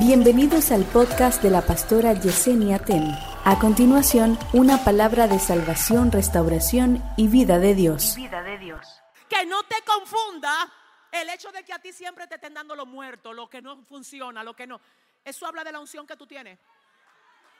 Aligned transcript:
Bienvenidos 0.00 0.72
al 0.72 0.84
podcast 0.86 1.42
de 1.42 1.50
la 1.50 1.60
pastora 1.60 2.14
Yesenia 2.14 2.78
Ten. 2.78 3.14
A 3.44 3.58
continuación, 3.58 4.38
una 4.54 4.82
palabra 4.82 5.28
de 5.28 5.38
salvación, 5.38 6.10
restauración 6.10 7.04
y 7.18 7.28
vida 7.28 7.58
de 7.58 7.74
Dios. 7.74 8.14
vida 8.16 8.42
de 8.42 8.56
Dios. 8.56 8.80
Que 9.28 9.44
no 9.44 9.62
te 9.64 9.76
confunda 9.84 10.72
el 11.12 11.28
hecho 11.28 11.52
de 11.52 11.62
que 11.64 11.74
a 11.74 11.78
ti 11.78 11.92
siempre 11.92 12.26
te 12.26 12.36
estén 12.36 12.54
dando 12.54 12.74
lo 12.74 12.86
muerto, 12.86 13.34
lo 13.34 13.50
que 13.50 13.60
no 13.60 13.84
funciona, 13.84 14.42
lo 14.42 14.56
que 14.56 14.66
no. 14.66 14.80
Eso 15.22 15.46
habla 15.46 15.62
de 15.64 15.72
la 15.72 15.80
unción 15.80 16.06
que 16.06 16.16
tú 16.16 16.26
tienes. 16.26 16.58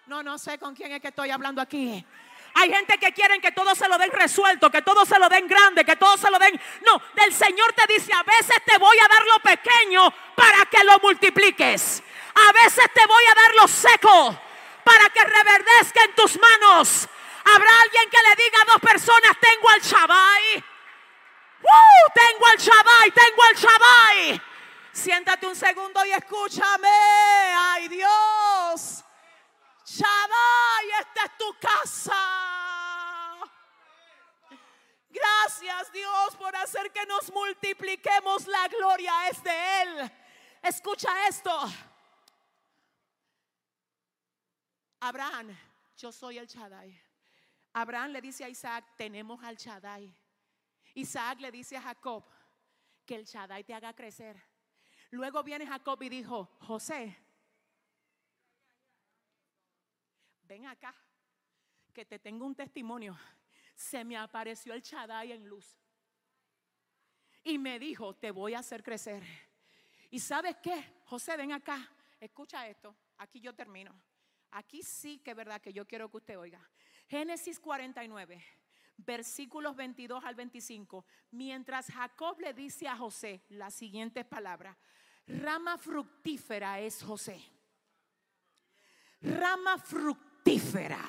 No, 0.07 0.23
no 0.23 0.39
sé 0.39 0.59
con 0.59 0.75
quién 0.75 0.93
es 0.93 1.03
que 1.03 1.09
estoy 1.09 1.29
hablando 1.29 1.61
aquí. 1.61 2.03
Hay 2.55 2.73
gente 2.73 2.97
que 2.97 3.13
quieren 3.13 3.43
que 3.43 3.53
todo 3.53 3.75
se 3.75 3.87
lo 3.87 3.99
den 3.99 4.11
resuelto, 4.13 4.71
que 4.71 4.81
todo 4.81 5.05
se 5.05 5.19
lo 5.19 5.29
den 5.29 5.47
grande, 5.47 5.85
que 5.85 5.97
todo 5.97 6.17
se 6.17 6.31
lo 6.31 6.39
den. 6.39 6.59
No, 6.87 7.03
del 7.15 7.35
Señor 7.35 7.75
te 7.75 7.93
dice, 7.93 8.11
a 8.15 8.23
veces 8.23 8.57
te 8.65 8.79
voy 8.79 8.97
a 8.99 9.09
dar 9.09 9.27
lo 9.27 9.43
pequeño 9.43 10.11
para 10.35 10.65
que 10.71 10.83
lo 10.85 10.99
multipliques. 11.01 12.03
A 12.35 12.53
veces 12.53 12.85
te 12.93 13.07
voy 13.07 13.23
a 13.31 13.35
dar 13.35 13.55
lo 13.55 13.69
seco 13.69 14.41
para 14.85 15.11
que 15.11 15.25
reverdezca 15.25 16.05
en 16.05 16.15
tus 16.15 16.39
manos. 16.39 17.09
Habrá 17.45 17.81
alguien 17.83 18.11
que 18.11 18.19
le 18.29 18.45
diga 18.45 18.63
a 18.63 18.73
dos 18.73 18.81
personas, 18.81 19.37
tengo 19.41 19.69
al 19.69 19.81
Shabai. 19.81 20.65
¡Uh! 21.63 22.13
Tengo 22.15 22.47
al 22.47 22.59
Shabai, 22.59 23.11
tengo 23.11 23.43
al 23.43 23.55
Shabai. 23.55 24.43
Siéntate 24.93 25.47
un 25.47 25.57
segundo 25.57 26.05
y 26.05 26.13
escúchame. 26.13 26.89
Ay 26.89 27.89
Dios. 27.89 29.05
Shaddai, 29.85 30.91
esta 31.01 31.25
es 31.25 31.39
tu 31.39 31.59
casa. 31.59 33.39
Gracias 35.09 35.93
Dios 35.93 36.37
por 36.37 36.55
hacer 36.55 36.93
que 36.93 37.05
nos 37.07 37.33
multipliquemos. 37.33 38.47
La 38.47 38.69
gloria 38.69 39.29
es 39.29 39.43
de 39.43 39.83
Él. 39.83 40.13
Escucha 40.63 41.27
esto. 41.27 41.51
Abraham, 45.01 45.57
yo 45.97 46.13
soy 46.13 46.39
el 46.39 46.47
Shaddai. 46.47 47.01
Abraham 47.73 48.13
le 48.13 48.21
dice 48.21 48.45
a 48.45 48.49
Isaac, 48.49 48.85
tenemos 48.97 49.43
al 49.43 49.57
Shaddai. 49.57 50.15
Isaac 50.95 51.41
le 51.41 51.51
dice 51.51 51.77
a 51.77 51.83
Jacob, 51.83 52.25
que 53.07 53.15
el 53.15 53.25
Shaddai 53.25 53.65
te 53.65 53.75
haga 53.75 53.95
crecer. 53.95 54.41
Luego 55.11 55.43
viene 55.43 55.67
Jacob 55.67 56.03
y 56.03 56.09
dijo, 56.09 56.49
José, 56.61 57.17
ven 60.43 60.67
acá, 60.67 60.95
que 61.93 62.05
te 62.05 62.19
tengo 62.19 62.45
un 62.45 62.55
testimonio. 62.55 63.19
Se 63.75 64.05
me 64.05 64.17
apareció 64.17 64.75
el 64.75 64.83
Shaddai 64.83 65.33
en 65.33 65.49
luz. 65.49 65.77
Y 67.43 67.59
me 67.59 67.79
dijo, 67.79 68.15
te 68.15 68.31
voy 68.31 68.55
a 68.55 68.59
hacer 68.59 68.83
crecer. 68.83 69.23
¿Y 70.11 70.21
sabes 70.21 70.57
qué? 70.63 71.03
José, 71.07 71.37
ven 71.37 71.53
acá. 71.53 71.89
Escucha 72.21 72.69
esto. 72.69 72.95
Aquí 73.17 73.41
yo 73.41 73.55
termino. 73.55 73.99
Aquí 74.53 74.83
sí 74.83 75.19
que 75.19 75.31
es 75.31 75.37
verdad 75.37 75.61
que 75.61 75.73
yo 75.73 75.87
quiero 75.87 76.11
que 76.11 76.17
usted 76.19 76.39
oiga. 76.39 76.61
Génesis 77.09 77.59
49, 77.61 78.43
versículos 78.97 79.77
22 79.77 80.25
al 80.25 80.35
25. 80.35 81.05
Mientras 81.33 81.87
Jacob 81.87 82.41
le 82.41 82.55
dice 82.55 82.89
a 82.89 82.97
José 82.97 83.43
las 83.49 83.75
siguientes 83.75 84.25
palabras. 84.25 84.77
Rama 85.27 85.79
fructífera 85.79 86.81
es 86.81 87.03
José. 87.03 87.41
Rama 89.21 89.79
fructífera 89.79 91.05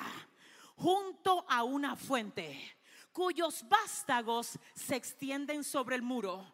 junto 0.76 1.44
a 1.48 1.64
una 1.64 1.96
fuente 1.96 2.76
cuyos 3.12 3.66
vástagos 3.68 4.58
se 4.74 4.96
extienden 4.96 5.64
sobre 5.64 5.96
el 5.96 6.02
muro. 6.02 6.44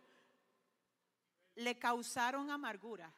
Le 1.55 1.78
causaron 1.78 2.50
amargura 2.50 3.12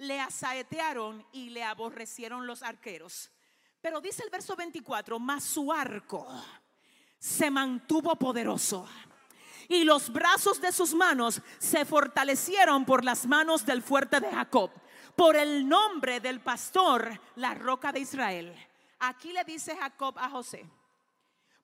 le 0.00 0.18
asaetearon 0.18 1.24
y 1.32 1.50
le 1.50 1.62
aborrecieron 1.62 2.46
los 2.46 2.62
arqueros. 2.62 3.30
Pero 3.80 4.00
dice 4.00 4.22
el 4.22 4.30
verso 4.30 4.56
24, 4.56 5.18
mas 5.18 5.44
su 5.44 5.72
arco 5.72 6.26
se 7.18 7.50
mantuvo 7.50 8.16
poderoso 8.16 8.88
y 9.68 9.84
los 9.84 10.10
brazos 10.10 10.60
de 10.60 10.72
sus 10.72 10.94
manos 10.94 11.42
se 11.58 11.84
fortalecieron 11.84 12.84
por 12.84 13.04
las 13.04 13.26
manos 13.26 13.64
del 13.66 13.82
fuerte 13.82 14.20
de 14.20 14.30
Jacob, 14.30 14.70
por 15.14 15.36
el 15.36 15.68
nombre 15.68 16.18
del 16.18 16.40
pastor, 16.40 17.20
la 17.36 17.54
roca 17.54 17.92
de 17.92 18.00
Israel. 18.00 18.68
Aquí 19.00 19.32
le 19.32 19.44
dice 19.44 19.76
Jacob 19.76 20.18
a 20.18 20.30
José, 20.30 20.66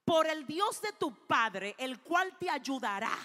por 0.04 0.26
el 0.26 0.46
Dios 0.46 0.80
de 0.82 0.92
tu 0.92 1.12
padre, 1.26 1.74
el 1.78 2.00
cual 2.00 2.36
te 2.38 2.50
ayudará, 2.50 3.16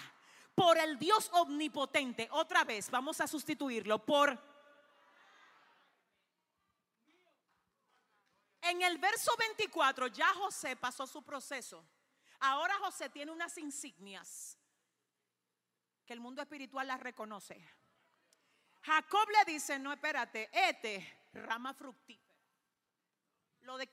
por 0.54 0.78
el 0.78 0.98
Dios 0.98 1.30
omnipotente, 1.34 2.28
otra 2.32 2.64
vez 2.64 2.90
vamos 2.90 3.20
a 3.20 3.26
sustituirlo, 3.26 4.04
por 4.04 4.51
En 8.62 8.80
el 8.80 8.98
verso 8.98 9.32
24 9.36 10.06
ya 10.06 10.28
José 10.34 10.76
pasó 10.76 11.06
su 11.06 11.22
proceso. 11.22 11.84
Ahora 12.38 12.74
José 12.78 13.10
tiene 13.10 13.32
unas 13.32 13.58
insignias 13.58 14.56
que 16.06 16.12
el 16.12 16.20
mundo 16.20 16.40
espiritual 16.42 16.86
las 16.86 17.00
reconoce. 17.00 17.60
Jacob 18.82 19.28
le 19.28 19.52
dice, 19.52 19.78
no, 19.78 19.92
espérate, 19.92 20.48
este, 20.52 21.26
rama 21.32 21.74
fructífera. 21.74 22.32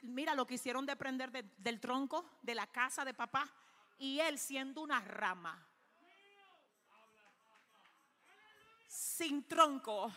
Mira 0.02 0.34
lo 0.34 0.46
que 0.47 0.56
hicieron 0.56 0.86
de 0.86 0.96
prender 0.96 1.31
del 1.31 1.80
tronco 1.80 2.38
de 2.41 2.56
la 2.56 2.68
casa 2.68 3.06
de 3.06 3.13
papá 3.13 3.51
y 3.97 4.19
él 4.19 4.38
siendo 4.40 4.81
una 4.81 5.00
rama. 5.01 5.68
Sin 8.88 9.47
tronco 9.47 10.12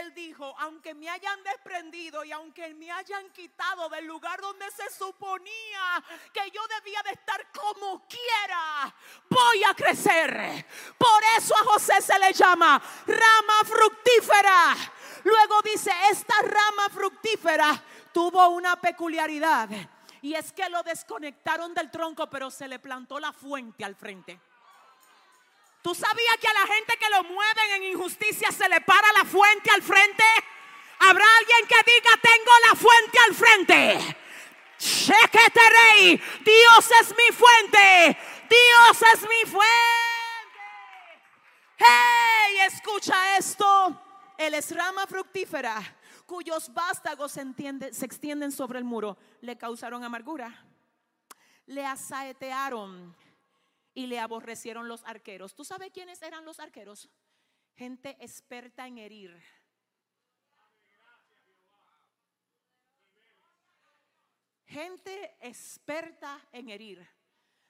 él 0.00 0.14
dijo, 0.14 0.54
aunque 0.58 0.94
me 0.94 1.08
hayan 1.08 1.42
desprendido 1.44 2.24
y 2.24 2.32
aunque 2.32 2.74
me 2.74 2.90
hayan 2.90 3.30
quitado 3.30 3.88
del 3.88 4.06
lugar 4.06 4.40
donde 4.40 4.70
se 4.70 4.90
suponía 4.90 6.02
que 6.32 6.50
yo 6.50 6.60
debía 6.68 7.02
de 7.02 7.12
estar 7.12 7.50
como 7.52 8.06
quiera, 8.06 8.94
voy 9.28 9.64
a 9.64 9.74
crecer. 9.74 10.66
Por 10.98 11.22
eso 11.36 11.54
a 11.56 11.64
José 11.64 12.00
se 12.00 12.18
le 12.18 12.32
llama 12.32 12.82
rama 13.06 13.64
fructífera. 13.64 14.74
Luego 15.24 15.62
dice, 15.62 15.92
esta 16.10 16.34
rama 16.42 16.88
fructífera 16.90 17.82
tuvo 18.12 18.48
una 18.48 18.80
peculiaridad. 18.80 19.68
Y 20.22 20.34
es 20.34 20.52
que 20.52 20.68
lo 20.68 20.82
desconectaron 20.82 21.74
del 21.74 21.90
tronco, 21.90 22.30
pero 22.30 22.50
se 22.50 22.68
le 22.68 22.78
plantó 22.78 23.18
la 23.18 23.32
fuente 23.32 23.84
al 23.84 23.96
frente. 23.96 24.40
¿Tú 25.82 25.94
sabías 25.96 26.36
que 26.40 26.46
a 26.46 26.54
la 26.54 26.74
gente 26.74 26.96
que 26.96 27.10
lo 27.10 27.24
mueven 27.24 27.70
en 27.74 27.82
injusticia 27.84 28.52
se 28.52 28.68
le 28.68 28.80
para 28.82 29.12
la 29.14 29.24
fuente 29.24 29.68
al 29.72 29.82
frente? 29.82 30.22
Habrá 31.00 31.24
alguien 31.38 31.66
que 31.66 31.92
diga, 31.92 32.10
tengo 32.22 32.52
la 32.68 32.76
fuente 32.76 33.18
al 33.28 33.34
frente. 33.34 34.16
rey, 35.70 36.22
Dios 36.44 36.90
es 37.00 37.08
mi 37.10 37.36
fuente. 37.36 38.18
Dios 38.48 39.02
es 39.12 39.22
mi 39.22 39.50
fuente. 39.50 39.68
Hey, 41.78 42.58
escucha 42.66 43.36
esto. 43.36 44.00
Él 44.38 44.54
es 44.54 44.74
rama 44.74 45.06
fructífera 45.08 45.82
cuyos 46.26 46.72
vástagos 46.72 47.32
se, 47.32 47.44
se 47.92 48.06
extienden 48.06 48.52
sobre 48.52 48.78
el 48.78 48.84
muro. 48.84 49.18
Le 49.40 49.58
causaron 49.58 50.04
amargura. 50.04 50.64
Le 51.66 51.84
asaetearon 51.84 53.16
y 53.94 54.06
le 54.06 54.18
aborrecieron 54.18 54.88
los 54.88 55.04
arqueros. 55.04 55.54
¿Tú 55.54 55.64
sabes 55.64 55.90
quiénes 55.92 56.22
eran 56.22 56.44
los 56.44 56.60
arqueros? 56.60 57.10
Gente 57.74 58.16
experta 58.20 58.86
en 58.86 58.98
herir. 58.98 59.42
Gente 64.66 65.36
experta 65.40 66.40
en 66.52 66.70
herir. 66.70 67.06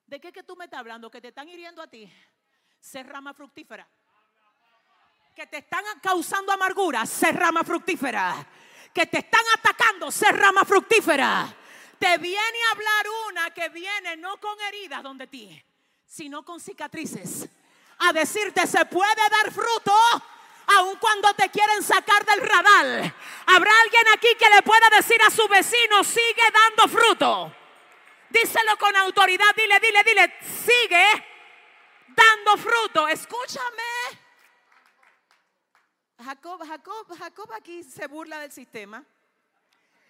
¿De 0.06 0.20
qué 0.20 0.32
que 0.32 0.42
tú 0.42 0.54
me 0.54 0.66
estás 0.66 0.80
hablando? 0.80 1.10
Que 1.10 1.20
te 1.20 1.28
están 1.28 1.48
hiriendo 1.48 1.82
a 1.82 1.88
ti. 1.88 2.12
Ser 2.78 3.06
rama 3.06 3.34
fructífera. 3.34 3.88
Que 5.34 5.46
te 5.46 5.58
están 5.58 5.84
causando 6.00 6.52
amargura. 6.52 7.04
Ser 7.06 7.34
rama 7.34 7.64
fructífera. 7.64 8.46
Que 8.94 9.06
te 9.06 9.18
están 9.18 9.44
atacando. 9.56 10.10
Ser 10.12 10.36
rama 10.36 10.64
fructífera. 10.64 11.56
Te 11.98 12.18
viene 12.18 12.58
a 12.68 12.72
hablar 12.72 13.06
una 13.30 13.50
que 13.50 13.68
viene 13.68 14.16
no 14.16 14.38
con 14.38 14.60
heridas 14.60 15.02
donde 15.02 15.26
ti 15.26 15.64
sino 16.12 16.44
con 16.44 16.60
cicatrices. 16.60 17.48
A 18.00 18.12
decirte, 18.12 18.66
se 18.66 18.84
puede 18.84 19.28
dar 19.30 19.50
fruto 19.50 19.94
aun 20.66 20.96
cuando 20.96 21.32
te 21.34 21.48
quieren 21.48 21.82
sacar 21.82 22.24
del 22.26 22.40
radar. 22.40 23.14
Habrá 23.46 23.70
alguien 23.80 24.04
aquí 24.12 24.28
que 24.38 24.50
le 24.50 24.62
pueda 24.62 24.90
decir 24.90 25.20
a 25.22 25.30
su 25.30 25.48
vecino, 25.48 26.04
sigue 26.04 26.42
dando 26.52 26.88
fruto. 26.88 27.56
Díselo 28.28 28.76
con 28.78 28.94
autoridad, 28.96 29.54
dile, 29.56 29.80
dile, 29.80 30.02
dile, 30.04 30.34
sigue 30.42 31.26
dando 32.08 32.58
fruto. 32.58 33.08
Escúchame. 33.08 34.20
Jacob, 36.22 36.62
Jacob, 36.66 37.18
Jacob 37.18 37.52
aquí 37.52 37.82
se 37.82 38.06
burla 38.06 38.38
del 38.38 38.52
sistema. 38.52 39.02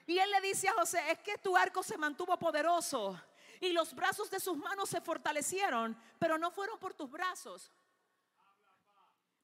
Y 0.07 0.19
él 0.19 0.31
le 0.33 0.41
dice 0.41 0.69
a 0.69 0.73
José, 0.73 1.01
es 1.13 1.19
que 1.21 1.39
tu 1.39 1.57
arco 1.57 1.83
se 1.83 1.97
mantuvo 1.97 2.37
poderoso 2.37 3.19
y 3.63 3.73
los 3.73 3.95
brazos 3.95 4.29
de 4.29 4.41
sus 4.41 4.57
manos 4.57 4.89
se 4.89 5.01
fortalecieron, 5.01 5.97
pero 6.19 6.37
no 6.37 6.51
fueron 6.51 6.81
por 6.81 6.95
tus 6.95 7.09
brazos. 7.09 7.71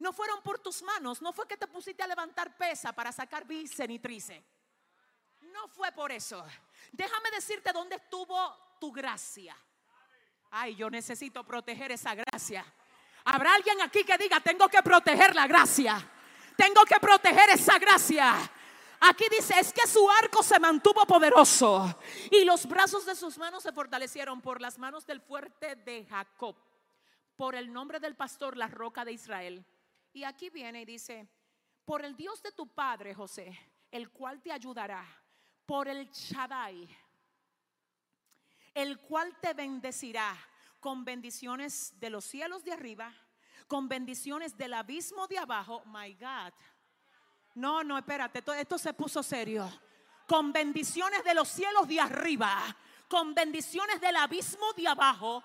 No 0.00 0.12
fueron 0.12 0.42
por 0.42 0.58
tus 0.58 0.82
manos, 0.82 1.22
no 1.22 1.32
fue 1.32 1.46
que 1.46 1.56
te 1.56 1.68
pusiste 1.68 2.02
a 2.02 2.06
levantar 2.08 2.56
pesa 2.56 2.92
para 2.92 3.12
sacar 3.12 3.46
bíceps 3.46 3.88
ni 3.88 4.00
tríceps. 4.00 4.44
No 5.52 5.68
fue 5.68 5.92
por 5.92 6.10
eso. 6.10 6.44
Déjame 6.90 7.30
decirte 7.30 7.72
dónde 7.72 7.94
estuvo 7.94 8.76
tu 8.80 8.90
gracia. 8.90 9.56
Ay, 10.50 10.74
yo 10.74 10.90
necesito 10.90 11.44
proteger 11.44 11.92
esa 11.92 12.16
gracia. 12.16 12.64
Habrá 13.24 13.54
alguien 13.54 13.80
aquí 13.82 14.02
que 14.02 14.18
diga, 14.18 14.40
tengo 14.40 14.68
que 14.68 14.82
proteger 14.82 15.32
la 15.36 15.46
gracia. 15.46 16.04
Tengo 16.56 16.84
que 16.84 16.98
proteger 16.98 17.50
esa 17.50 17.78
gracia. 17.78 18.50
Aquí 19.00 19.24
dice, 19.30 19.54
es 19.58 19.72
que 19.72 19.86
su 19.86 20.08
arco 20.10 20.42
se 20.42 20.58
mantuvo 20.58 21.06
poderoso 21.06 21.98
y 22.30 22.44
los 22.44 22.66
brazos 22.66 23.06
de 23.06 23.14
sus 23.14 23.38
manos 23.38 23.62
se 23.62 23.72
fortalecieron 23.72 24.40
por 24.40 24.60
las 24.60 24.78
manos 24.78 25.06
del 25.06 25.20
fuerte 25.20 25.76
de 25.76 26.04
Jacob, 26.04 26.56
por 27.36 27.54
el 27.54 27.72
nombre 27.72 28.00
del 28.00 28.16
pastor, 28.16 28.56
la 28.56 28.66
roca 28.66 29.04
de 29.04 29.12
Israel. 29.12 29.64
Y 30.12 30.24
aquí 30.24 30.50
viene 30.50 30.82
y 30.82 30.84
dice, 30.84 31.28
por 31.84 32.04
el 32.04 32.16
Dios 32.16 32.42
de 32.42 32.50
tu 32.52 32.66
padre, 32.66 33.14
José, 33.14 33.56
el 33.90 34.10
cual 34.10 34.42
te 34.42 34.50
ayudará, 34.50 35.06
por 35.64 35.86
el 35.86 36.08
Shaddai, 36.10 36.88
el 38.74 38.98
cual 38.98 39.38
te 39.40 39.54
bendecirá 39.54 40.36
con 40.80 41.04
bendiciones 41.04 41.98
de 42.00 42.10
los 42.10 42.24
cielos 42.24 42.64
de 42.64 42.72
arriba, 42.72 43.14
con 43.66 43.88
bendiciones 43.88 44.56
del 44.56 44.74
abismo 44.74 45.26
de 45.26 45.38
abajo. 45.38 45.82
My 45.86 46.14
God. 46.14 46.52
No, 47.58 47.82
no, 47.82 47.98
espérate, 47.98 48.40
esto, 48.60 48.78
se 48.78 48.94
puso 48.94 49.20
serio. 49.20 49.68
Con 50.28 50.52
bendiciones 50.52 51.24
de 51.24 51.34
los 51.34 51.48
cielos 51.48 51.88
de 51.88 51.98
arriba, 51.98 52.54
con 53.08 53.34
bendiciones 53.34 54.00
del 54.00 54.14
abismo 54.14 54.72
de 54.74 54.86
abajo. 54.86 55.42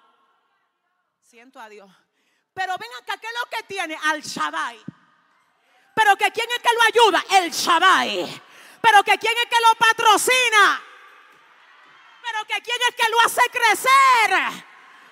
Siento 1.23 1.59
a 1.59 1.67
Dios. 1.67 1.89
Pero 2.53 2.77
ven 2.77 2.89
acá, 3.01 3.17
¿qué 3.17 3.25
es 3.25 3.33
lo 3.33 3.49
que 3.49 3.63
tiene? 3.63 3.97
Al 4.03 4.21
Shaddai. 4.21 4.79
Pero 5.95 6.15
que 6.15 6.31
quién 6.31 6.47
es 6.51 6.59
que 6.59 6.75
lo 6.75 6.83
ayuda? 6.83 7.25
El 7.41 7.51
Shaddai. 7.51 8.41
Pero 8.79 9.03
que 9.03 9.17
quién 9.17 9.33
es 9.35 9.49
que 9.49 9.61
lo 9.61 9.73
patrocina? 9.79 10.83
Pero 12.21 12.45
que 12.45 12.61
quién 12.61 12.77
es 12.89 12.95
que 12.95 13.09
lo 13.09 13.19
hace 13.21 13.41
crecer. 13.49 14.65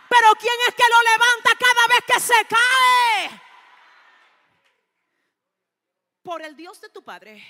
Pero 0.07 0.35
quién 0.39 0.55
es 0.67 0.75
que 0.75 0.83
lo 0.87 1.01
levanta 1.01 1.51
cada 1.57 1.87
vez 1.87 2.03
que 2.05 2.19
se 2.19 2.45
cae. 2.45 2.80
Por 6.31 6.43
el 6.43 6.55
Dios 6.55 6.79
de 6.79 6.87
tu 6.87 7.03
Padre, 7.03 7.43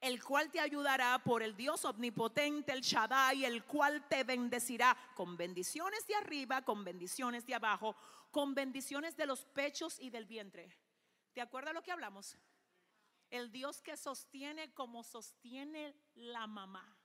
el 0.00 0.20
cual 0.20 0.50
te 0.50 0.58
ayudará, 0.58 1.16
por 1.22 1.44
el 1.44 1.56
Dios 1.56 1.84
omnipotente, 1.84 2.72
el 2.72 2.80
Shaddai, 2.80 3.44
el 3.44 3.62
cual 3.62 4.04
te 4.08 4.24
bendecirá 4.24 4.96
con 5.14 5.36
bendiciones 5.36 6.04
de 6.08 6.16
arriba, 6.16 6.62
con 6.62 6.82
bendiciones 6.82 7.46
de 7.46 7.54
abajo, 7.54 7.94
con 8.32 8.52
bendiciones 8.52 9.16
de 9.16 9.26
los 9.26 9.44
pechos 9.44 10.00
y 10.00 10.10
del 10.10 10.26
vientre. 10.26 10.76
¿Te 11.34 11.40
acuerdas 11.40 11.72
lo 11.72 11.84
que 11.84 11.92
hablamos? 11.92 12.36
El 13.30 13.52
Dios 13.52 13.80
que 13.80 13.96
sostiene 13.96 14.74
como 14.74 15.04
sostiene 15.04 15.94
la 16.16 16.48
mamá 16.48 16.96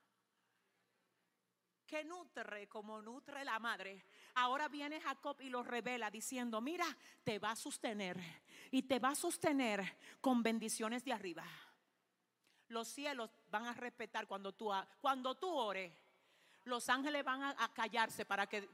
que 1.86 2.06
nutre 2.06 2.70
como 2.70 3.02
nutre 3.02 3.44
la 3.44 3.60
madre. 3.60 4.06
Ahora 4.36 4.68
viene 4.68 5.02
Jacob 5.02 5.38
y 5.42 5.50
lo 5.50 5.64
revela 5.64 6.10
diciendo, 6.10 6.62
mira, 6.62 6.86
te 7.24 7.40
va 7.40 7.52
a 7.52 7.56
sostener 7.56 8.18
y 8.72 8.84
te 8.84 9.00
va 9.00 9.10
a 9.10 9.16
sostener 9.16 9.98
con 10.22 10.42
bendiciones 10.42 11.04
de 11.04 11.14
arriba. 11.14 11.44
Los 12.70 12.88
cielos 12.88 13.30
van 13.50 13.66
a 13.66 13.74
respetar 13.74 14.28
cuando 14.28 14.54
tú, 14.54 14.72
cuando 15.02 15.36
tú 15.36 15.50
ores. 15.54 15.92
Los 16.64 16.88
ángeles 16.90 17.24
van 17.26 17.44
a, 17.44 17.74
callarse 17.74 18.24
para 18.24 18.48
que 18.48 18.70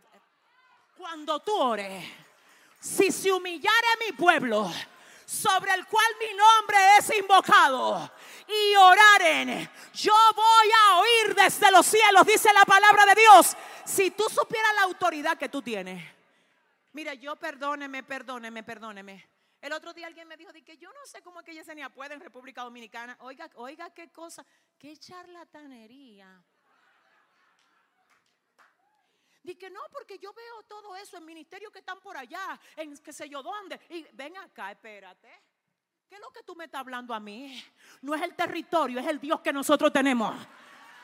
cuando 0.95 1.39
tú 1.39 1.55
ores, 1.55 2.03
si 2.79 3.11
se 3.11 3.31
humillare 3.31 3.87
mi 4.05 4.11
pueblo, 4.15 4.69
sobre 5.25 5.73
el 5.73 5.85
cual 5.87 6.05
mi 6.19 6.37
nombre 6.37 6.77
es 6.99 7.17
invocado 7.17 8.11
y 8.47 8.75
oraren, 8.75 9.69
yo 9.93 10.13
voy 10.35 10.71
a 10.85 10.97
oír 10.99 11.35
desde 11.35 11.69
los 11.71 11.85
cielos, 11.85 12.25
dice 12.25 12.53
la 12.53 12.63
palabra 12.63 13.05
de 13.07 13.15
Dios. 13.15 13.57
Si 13.87 14.11
tú 14.11 14.25
supieras 14.29 14.75
la 14.75 14.83
autoridad 14.83 15.37
que 15.37 15.47
tú 15.47 15.61
tienes. 15.61 16.03
Mira, 16.91 17.13
yo 17.13 17.37
perdóneme, 17.37 18.03
perdóneme, 18.03 18.61
perdóneme. 18.61 19.29
El 19.61 19.71
otro 19.71 19.93
día 19.93 20.07
alguien 20.07 20.27
me 20.27 20.35
dijo 20.35 20.51
de 20.51 20.61
que 20.61 20.77
yo 20.77 20.91
no 20.91 21.05
sé 21.05 21.21
cómo 21.21 21.39
es 21.39 21.45
que 21.45 21.53
Yesenia 21.53 21.89
puede 21.89 22.13
en 22.13 22.19
República 22.19 22.63
Dominicana. 22.63 23.15
Oiga, 23.21 23.49
oiga 23.55 23.89
qué 23.91 24.11
cosa, 24.11 24.45
qué 24.77 24.97
charlatanería. 24.97 26.43
Dije, 29.41 29.69
no, 29.69 29.79
porque 29.93 30.19
yo 30.19 30.33
veo 30.33 30.63
todo 30.63 30.93
eso 30.97 31.15
en 31.15 31.25
ministerios 31.25 31.71
que 31.71 31.79
están 31.79 32.01
por 32.01 32.17
allá, 32.17 32.59
en 32.75 32.97
qué 32.97 33.13
sé 33.13 33.29
yo 33.29 33.41
dónde. 33.41 33.79
Y 33.89 34.05
ven 34.11 34.35
acá, 34.35 34.71
espérate. 34.71 35.29
¿Qué 36.09 36.15
es 36.15 36.21
lo 36.21 36.29
que 36.31 36.43
tú 36.43 36.57
me 36.57 36.65
estás 36.65 36.81
hablando 36.81 37.13
a 37.13 37.21
mí? 37.21 37.63
No 38.01 38.13
es 38.13 38.21
el 38.21 38.35
territorio, 38.35 38.99
es 38.99 39.07
el 39.07 39.19
Dios 39.19 39.39
que 39.39 39.53
nosotros 39.53 39.93
tenemos. 39.93 40.35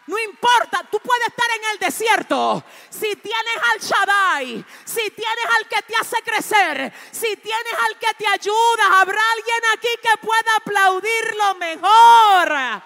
No 0.05 0.19
importa, 0.19 0.85
tú 0.91 0.99
puedes 0.99 1.27
estar 1.27 1.49
en 1.57 1.71
el 1.71 1.79
desierto. 1.79 2.63
Si 2.89 3.15
tienes 3.15 3.57
al 3.71 3.79
Shaddai, 3.79 4.65
si 4.83 5.09
tienes 5.11 5.45
al 5.57 5.67
que 5.69 5.81
te 5.83 5.95
hace 5.95 6.21
crecer, 6.23 6.93
si 7.11 7.37
tienes 7.37 7.73
al 7.87 7.97
que 7.97 8.13
te 8.15 8.27
ayuda, 8.27 9.01
habrá 9.01 9.21
alguien 9.31 9.61
aquí 9.73 9.89
que 10.01 10.17
pueda 10.21 10.55
aplaudirlo 10.57 11.55
mejor. 11.55 12.83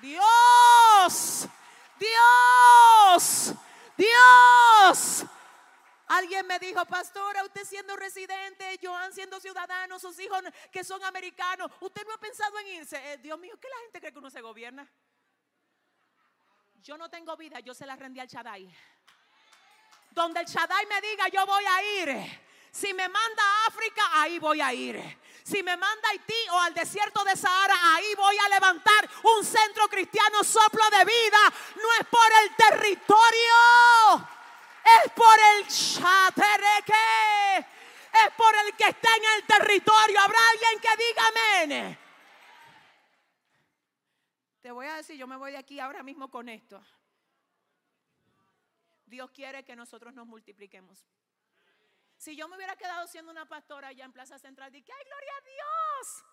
Dios, 0.00 1.48
Dios. 1.98 3.54
Dios. 3.98 5.24
Alguien 6.06 6.46
me 6.46 6.58
dijo, 6.60 6.82
pastora, 6.86 7.44
usted 7.44 7.64
siendo 7.64 7.96
residente, 7.96 8.78
Joan 8.80 9.12
siendo 9.12 9.40
ciudadano, 9.40 9.98
sus 9.98 10.18
hijos 10.20 10.40
que 10.70 10.84
son 10.84 11.02
americanos, 11.04 11.70
¿usted 11.80 12.06
no 12.06 12.14
ha 12.14 12.18
pensado 12.18 12.56
en 12.60 12.68
irse? 12.68 12.96
Eh, 13.12 13.18
Dios 13.18 13.38
mío, 13.38 13.58
¿qué 13.60 13.68
la 13.68 13.76
gente 13.82 14.00
cree 14.00 14.12
que 14.12 14.18
uno 14.18 14.30
se 14.30 14.40
gobierna? 14.40 14.88
Yo 16.82 16.96
no 16.96 17.10
tengo 17.10 17.36
vida, 17.36 17.60
yo 17.60 17.74
se 17.74 17.86
la 17.86 17.96
rendí 17.96 18.20
al 18.20 18.28
Shaddai. 18.28 18.68
Donde 20.10 20.40
el 20.40 20.46
Shaddai 20.46 20.86
me 20.86 21.00
diga, 21.00 21.28
yo 21.28 21.44
voy 21.44 21.64
a 21.64 22.02
ir. 22.02 22.40
Si 22.70 22.94
me 22.94 23.08
manda 23.08 23.42
a 23.42 23.66
África, 23.66 24.02
ahí 24.12 24.38
voy 24.38 24.60
a 24.60 24.72
ir. 24.72 25.18
Si 25.42 25.62
me 25.62 25.76
manda 25.76 26.08
a 26.08 26.10
Haití 26.12 26.48
o 26.50 26.60
al 26.60 26.74
desierto 26.74 27.24
de 27.24 27.36
Sahara, 27.36 27.74
ahí 27.94 28.14
voy 28.14 28.36
a 28.38 28.48
levantar 28.50 29.08
un 29.22 29.44
centro 29.44 29.88
cristiano 29.88 30.44
soplo 30.44 30.84
de 30.90 31.04
vida. 31.04 31.52
No 31.76 31.92
es 32.00 32.06
por 32.06 32.30
el 32.42 32.54
territorio, 32.54 34.28
es 35.04 35.12
por 35.12 35.38
el 35.38 35.66
chatereque, 35.66 36.94
es 38.12 38.34
por 38.36 38.54
el 38.54 38.76
que 38.76 38.88
está 38.88 39.16
en 39.16 39.24
el 39.36 39.46
territorio. 39.46 40.20
Habrá 40.20 40.38
alguien 40.50 40.80
que 40.80 40.96
diga 40.96 41.26
amén. 41.28 42.07
Te 44.68 44.72
voy 44.72 44.84
a 44.84 44.96
decir, 44.96 45.16
yo 45.16 45.26
me 45.26 45.38
voy 45.38 45.52
de 45.52 45.56
aquí 45.56 45.80
ahora 45.80 46.02
mismo 46.02 46.30
con 46.30 46.46
esto. 46.46 46.78
Dios 49.06 49.30
quiere 49.30 49.64
que 49.64 49.74
nosotros 49.74 50.12
nos 50.12 50.26
multipliquemos. 50.26 51.06
Si 52.18 52.36
yo 52.36 52.46
me 52.48 52.56
hubiera 52.56 52.76
quedado 52.76 53.06
siendo 53.06 53.30
una 53.30 53.46
pastora 53.46 53.88
allá 53.88 54.04
en 54.04 54.12
Plaza 54.12 54.38
Central, 54.38 54.70
dije, 54.70 54.92
ay, 54.92 55.04
gloria 55.06 55.32
a 55.32 55.40
Dios. 55.40 56.24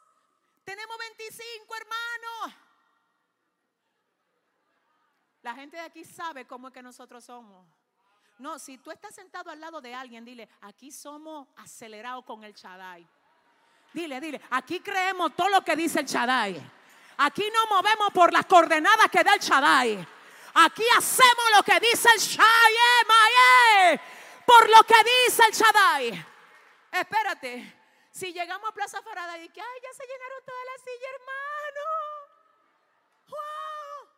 Tenemos 0.65 0.97
25 0.97 1.75
hermanos. 1.77 2.59
La 5.41 5.55
gente 5.55 5.77
de 5.77 5.83
aquí 5.83 6.03
sabe 6.03 6.45
cómo 6.45 6.67
es 6.67 6.73
que 6.73 6.83
nosotros 6.83 7.23
somos. 7.23 7.65
No, 8.37 8.59
si 8.59 8.77
tú 8.79 8.91
estás 8.91 9.15
sentado 9.15 9.49
al 9.49 9.61
lado 9.61 9.79
de 9.79 9.95
alguien, 9.95 10.25
dile, 10.25 10.49
aquí 10.59 10.91
somos 10.91 11.47
acelerados 11.55 12.25
con 12.25 12.43
el 12.43 12.53
Chadai. 12.53 13.07
Dile, 13.93 14.19
dile, 14.19 14.41
aquí 14.49 14.81
creemos 14.81 15.33
todo 15.37 15.47
lo 15.47 15.61
que 15.61 15.77
dice 15.77 16.01
el 16.01 16.05
Chadai. 16.05 16.84
Aquí 17.17 17.49
no 17.53 17.75
movemos 17.75 18.11
por 18.13 18.33
las 18.33 18.45
coordenadas 18.45 19.09
que 19.09 19.23
da 19.23 19.33
el 19.33 19.39
Chadai. 19.39 20.07
Aquí 20.53 20.83
hacemos 20.97 21.45
lo 21.55 21.63
que 21.63 21.79
dice 21.79 22.09
el 22.13 22.19
Shaddai 22.19 23.99
por 24.45 24.69
lo 24.69 24.83
que 24.83 24.95
dice 25.03 25.43
el 25.47 25.53
Shaddai. 25.53 26.25
Espérate, 26.91 27.73
si 28.11 28.31
llegamos 28.31 28.69
a 28.69 28.73
Plaza 28.73 29.01
Farada 29.01 29.37
y 29.37 29.49
que, 29.49 29.59
ay, 29.59 29.79
ya 29.83 29.93
se 29.93 30.05
llenaron 30.05 30.45
todas 30.45 30.65
las 30.71 30.81
sillas, 30.81 31.11
hermano. 31.15 31.81
¡Wow! 33.27 34.09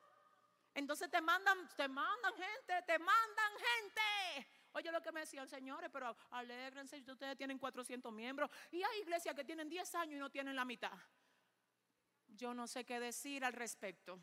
Entonces 0.75 1.09
te 1.09 1.21
mandan, 1.21 1.67
te 1.75 1.87
mandan 1.87 2.33
gente, 2.35 2.81
te 2.85 2.99
mandan 2.99 3.51
gente. 3.57 4.47
Oye 4.73 4.91
lo 4.91 5.01
que 5.01 5.11
me 5.11 5.21
decían, 5.21 5.47
señores, 5.47 5.89
pero 5.91 6.15
alegrense, 6.31 7.03
ustedes 7.07 7.35
tienen 7.35 7.57
400 7.57 8.13
miembros. 8.13 8.51
Y 8.71 8.83
hay 8.83 8.99
iglesias 8.99 9.33
que 9.33 9.43
tienen 9.43 9.69
10 9.69 9.95
años 9.95 10.15
y 10.15 10.19
no 10.19 10.29
tienen 10.29 10.55
la 10.55 10.65
mitad. 10.65 10.91
Yo 12.37 12.53
no 12.53 12.67
sé 12.67 12.85
qué 12.85 12.99
decir 12.99 13.43
al 13.43 13.53
respecto. 13.53 14.19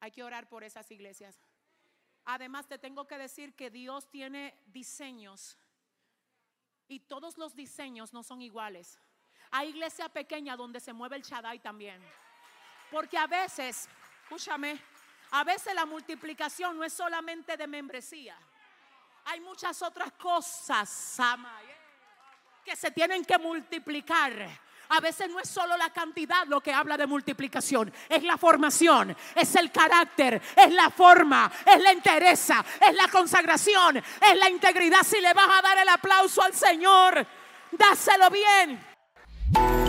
Hay 0.00 0.10
que 0.10 0.22
orar 0.22 0.48
por 0.48 0.62
esas 0.62 0.90
iglesias. 0.90 1.40
Además, 2.26 2.66
te 2.66 2.78
tengo 2.78 3.06
que 3.06 3.18
decir 3.18 3.54
que 3.54 3.70
Dios 3.70 4.10
tiene 4.10 4.54
diseños 4.66 5.56
y 6.88 7.00
todos 7.00 7.38
los 7.38 7.54
diseños 7.54 8.12
no 8.12 8.22
son 8.22 8.42
iguales. 8.42 8.98
Hay 9.50 9.70
iglesia 9.70 10.08
pequeña 10.08 10.56
donde 10.56 10.80
se 10.80 10.92
mueve 10.92 11.16
el 11.16 11.22
Shaddai 11.22 11.60
también. 11.60 12.02
Porque 12.90 13.16
a 13.16 13.26
veces, 13.26 13.88
escúchame, 14.22 14.80
a 15.30 15.44
veces 15.44 15.74
la 15.74 15.86
multiplicación 15.86 16.76
no 16.76 16.84
es 16.84 16.92
solamente 16.92 17.56
de 17.56 17.66
membresía. 17.66 18.36
Hay 19.24 19.40
muchas 19.40 19.80
otras 19.82 20.12
cosas. 20.12 21.18
que 22.64 22.76
se 22.76 22.90
tienen 22.90 23.24
que 23.24 23.38
multiplicar. 23.38 24.65
A 24.88 25.00
veces 25.00 25.28
no 25.30 25.40
es 25.40 25.48
solo 25.48 25.76
la 25.76 25.90
cantidad 25.90 26.46
lo 26.46 26.60
que 26.60 26.72
habla 26.72 26.96
de 26.96 27.06
multiplicación, 27.06 27.92
es 28.08 28.22
la 28.22 28.36
formación, 28.36 29.16
es 29.34 29.54
el 29.56 29.70
carácter, 29.70 30.40
es 30.56 30.72
la 30.72 30.90
forma, 30.90 31.50
es 31.64 31.82
la 31.82 31.90
entereza, 31.90 32.64
es 32.80 32.94
la 32.94 33.08
consagración, 33.08 33.96
es 33.96 34.38
la 34.38 34.48
integridad. 34.48 35.02
Si 35.02 35.20
le 35.20 35.34
vas 35.34 35.48
a 35.58 35.62
dar 35.62 35.78
el 35.78 35.88
aplauso 35.88 36.42
al 36.42 36.54
Señor, 36.54 37.26
dáselo 37.72 38.30
bien. 38.30 39.85